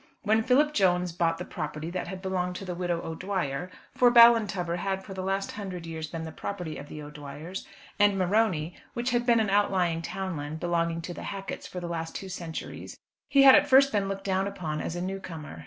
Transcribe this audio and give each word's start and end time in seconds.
When 0.23 0.41
Philip 0.41 0.73
Jones 0.73 1.11
bought 1.11 1.37
the 1.37 1.45
property 1.45 1.91
that 1.91 2.07
had 2.07 2.23
belonged 2.23 2.55
to 2.55 2.65
the 2.65 2.73
widow 2.73 3.03
O'Dwyer 3.03 3.69
for 3.93 4.09
Ballintubber 4.09 4.77
had 4.77 5.03
for 5.03 5.13
the 5.13 5.21
last 5.21 5.51
hundred 5.51 5.85
years 5.85 6.07
been 6.07 6.23
the 6.25 6.31
property 6.31 6.75
of 6.79 6.87
the 6.89 7.03
O'Dwyers 7.03 7.67
and 7.99 8.17
Morony, 8.17 8.73
which, 8.95 9.11
had 9.11 9.27
been 9.27 9.39
an 9.39 9.51
outlying 9.51 10.01
town 10.01 10.35
land 10.35 10.59
belonging 10.59 11.03
to 11.03 11.13
the 11.13 11.21
Hacketts 11.21 11.67
for 11.67 11.79
the 11.79 11.85
last 11.87 12.15
two 12.15 12.29
centuries, 12.29 12.97
he 13.29 13.43
had 13.43 13.53
at 13.53 13.67
first 13.69 13.91
been 13.91 14.07
looked 14.09 14.23
down 14.25 14.47
upon 14.47 14.81
as 14.81 14.95
a 14.95 15.01
new 15.03 15.19
comer. 15.19 15.59